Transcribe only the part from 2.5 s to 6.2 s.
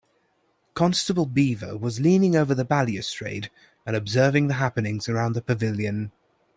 the balustrade and observing the happenings around the pavilion.